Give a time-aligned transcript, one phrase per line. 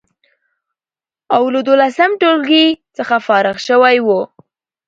[1.35, 2.65] او له دولسم ټولګي
[2.97, 4.09] څخه فارغ شوی و،